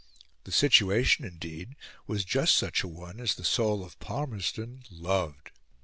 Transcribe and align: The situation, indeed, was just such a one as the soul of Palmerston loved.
The 0.45 0.51
situation, 0.51 1.25
indeed, 1.25 1.75
was 2.07 2.25
just 2.25 2.55
such 2.55 2.81
a 2.81 2.87
one 2.87 3.19
as 3.19 3.35
the 3.35 3.43
soul 3.43 3.85
of 3.85 3.99
Palmerston 3.99 4.81
loved. 4.89 5.51